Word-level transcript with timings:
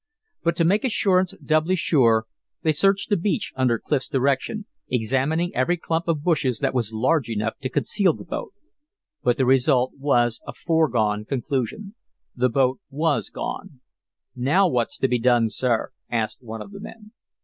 But 0.41 0.55
to 0.55 0.65
make 0.65 0.83
assurance 0.83 1.35
doubly 1.45 1.75
sure, 1.75 2.25
they 2.63 2.71
searched 2.71 3.09
the 3.11 3.15
beach 3.15 3.53
under 3.55 3.77
Clif's 3.77 4.09
direction, 4.09 4.65
examining 4.89 5.53
every 5.53 5.77
clump 5.77 6.07
of 6.07 6.23
bushes 6.23 6.57
that 6.57 6.73
was 6.73 6.91
large 6.91 7.29
enough 7.29 7.59
to 7.61 7.69
conceal 7.69 8.13
the 8.13 8.23
boat. 8.23 8.51
But 9.21 9.37
the 9.37 9.45
result 9.45 9.91
was 9.95 10.41
a 10.47 10.53
foregone 10.53 11.25
conclusion. 11.25 11.93
The 12.35 12.49
boat 12.49 12.79
was 12.89 13.29
gone. 13.29 13.79
"Now 14.35 14.67
what's 14.67 14.97
to 14.97 15.07
be 15.07 15.19
done, 15.19 15.49
sir?" 15.49 15.91
asked 16.09 16.41
one 16.41 16.63
of 16.63 16.71
the 16.71 16.79
men. 16.79 17.11